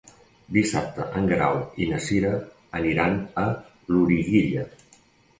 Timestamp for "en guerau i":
1.19-1.89